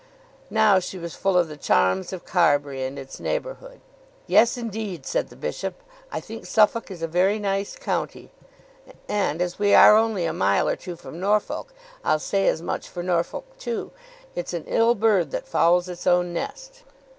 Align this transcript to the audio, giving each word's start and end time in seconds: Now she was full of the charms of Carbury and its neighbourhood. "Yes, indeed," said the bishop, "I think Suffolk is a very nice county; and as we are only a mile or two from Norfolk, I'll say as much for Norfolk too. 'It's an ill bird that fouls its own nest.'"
Now 0.49 0.79
she 0.79 0.97
was 0.97 1.13
full 1.13 1.37
of 1.37 1.47
the 1.47 1.55
charms 1.55 2.11
of 2.11 2.25
Carbury 2.25 2.83
and 2.85 2.97
its 2.97 3.19
neighbourhood. 3.19 3.81
"Yes, 4.25 4.57
indeed," 4.57 5.05
said 5.05 5.29
the 5.29 5.35
bishop, 5.35 5.75
"I 6.11 6.19
think 6.19 6.47
Suffolk 6.47 6.89
is 6.89 7.03
a 7.03 7.07
very 7.07 7.37
nice 7.37 7.75
county; 7.75 8.31
and 9.07 9.43
as 9.43 9.59
we 9.59 9.75
are 9.75 9.95
only 9.95 10.25
a 10.25 10.33
mile 10.33 10.67
or 10.67 10.75
two 10.75 10.95
from 10.95 11.19
Norfolk, 11.19 11.71
I'll 12.03 12.17
say 12.17 12.47
as 12.47 12.63
much 12.63 12.89
for 12.89 13.03
Norfolk 13.03 13.59
too. 13.59 13.91
'It's 14.33 14.53
an 14.53 14.63
ill 14.65 14.95
bird 14.95 15.29
that 15.29 15.47
fouls 15.47 15.87
its 15.87 16.07
own 16.07 16.33
nest.'" 16.33 16.81